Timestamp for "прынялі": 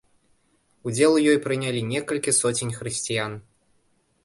1.45-1.85